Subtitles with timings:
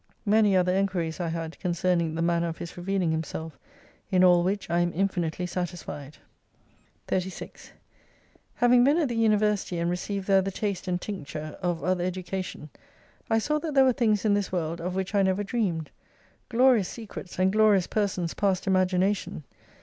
[0.25, 3.59] Many other enquiries I had concerning the manner of His revealing Himself,
[4.09, 6.17] in all which I am infinitely satisfied.
[7.07, 7.71] 36
[8.55, 12.71] Having been at the University, and received there the taste and tincture of another education,
[13.29, 15.91] I saw that there were things in this world of which I never dreamed;
[16.49, 19.43] glorious secrets, and glorious persons past imagination.